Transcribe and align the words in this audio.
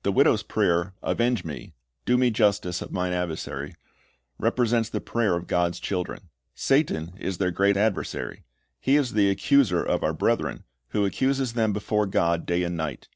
"^ 0.00 0.02
The 0.02 0.10
widow's 0.10 0.42
prayer, 0.42 0.92
"Avenge 1.04 1.44
me"— 1.44 1.72
"do 2.04 2.18
me 2.18 2.30
justice"''— 2.32 2.82
"of 2.82 2.90
mine 2.90 3.12
adversary," 3.12 3.76
represents 4.36 4.88
the 4.88 5.00
prayer 5.00 5.36
of 5.36 5.46
God's 5.46 5.78
children. 5.78 6.30
Satan 6.52 7.12
is 7.16 7.38
their 7.38 7.52
great 7.52 7.76
adversary. 7.76 8.42
He 8.80 8.96
is 8.96 9.12
the 9.12 9.30
"accuser 9.30 9.80
of 9.80 10.02
our 10.02 10.14
brethren," 10.14 10.64
who 10.88 11.04
accuses 11.06 11.52
them 11.52 11.72
before 11.72 12.06
God 12.06 12.44
day 12.44 12.64
and 12.64 12.76
night. 12.76 13.06